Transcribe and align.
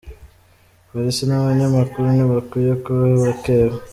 Polisi 0.89 1.23
n’abanyamakuru 1.25 2.05
ntibakwiye 2.15 2.73
kuba 2.83 3.03
abakeba 3.17 3.75